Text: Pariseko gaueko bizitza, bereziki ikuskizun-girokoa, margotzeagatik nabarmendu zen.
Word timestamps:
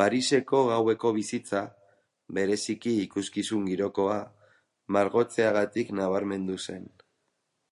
Pariseko 0.00 0.62
gaueko 0.70 1.12
bizitza, 1.18 1.60
bereziki 2.38 2.94
ikuskizun-girokoa, 3.02 4.16
margotzeagatik 4.98 5.94
nabarmendu 6.00 6.58
zen. 6.66 6.90